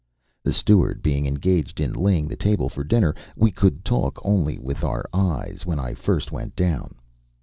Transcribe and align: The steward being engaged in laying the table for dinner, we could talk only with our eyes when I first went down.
The 0.41 0.51
steward 0.51 1.03
being 1.03 1.27
engaged 1.27 1.79
in 1.79 1.93
laying 1.93 2.27
the 2.27 2.35
table 2.35 2.69
for 2.69 2.83
dinner, 2.83 3.13
we 3.35 3.51
could 3.51 3.85
talk 3.85 4.17
only 4.25 4.57
with 4.57 4.83
our 4.83 5.07
eyes 5.13 5.63
when 5.63 5.77
I 5.77 5.93
first 5.93 6.31
went 6.31 6.55
down. 6.55 6.95